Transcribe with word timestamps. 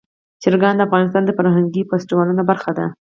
چرګان 0.43 0.75
د 0.77 0.81
افغانستان 0.87 1.23
د 1.25 1.31
فرهنګي 1.37 1.81
فستیوالونو 1.89 2.43
برخه 2.49 2.71
ده. 2.77 2.85